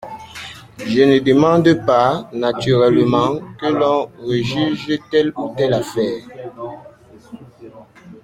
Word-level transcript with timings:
Je 0.87 1.03
ne 1.05 1.19
demande 1.19 1.85
pas, 1.85 2.27
naturellement, 2.33 3.35
que 3.59 3.67
l’on 3.67 4.09
rejuge 4.17 4.97
telle 5.11 5.31
ou 5.37 5.53
telle 5.55 5.75
affaire. 5.75 6.23